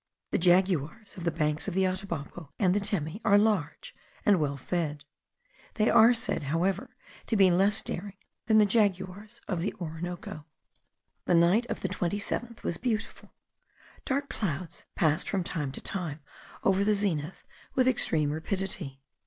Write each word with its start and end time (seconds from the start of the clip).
The 0.31 0.39
jaguars 0.39 1.15
of 1.15 1.25
the 1.25 1.29
banks 1.29 1.67
of 1.67 1.75
the 1.75 1.83
Atabapo 1.85 2.49
and 2.57 2.73
the 2.73 2.79
Temi 2.79 3.21
are 3.23 3.37
large 3.37 3.93
and 4.25 4.39
well 4.39 4.57
fed; 4.57 5.05
they 5.75 5.91
are 5.91 6.11
said, 6.11 6.41
however, 6.45 6.95
to 7.27 7.37
be 7.37 7.51
less 7.51 7.79
daring 7.83 8.17
than 8.47 8.57
the 8.57 8.65
jaguars 8.65 9.41
of 9.47 9.61
the 9.61 9.75
Orinoco. 9.75 10.45
The 11.25 11.35
night 11.35 11.67
of 11.67 11.81
the 11.81 11.87
27th 11.87 12.63
was 12.63 12.77
beautiful; 12.79 13.35
dark 14.03 14.27
clouds 14.27 14.85
passed 14.95 15.29
from 15.29 15.43
time 15.43 15.71
to 15.73 15.81
time 15.81 16.21
over 16.63 16.83
the 16.83 16.95
zenith 16.95 17.43
with 17.75 17.87
extreme 17.87 18.31
rapidity. 18.31 19.03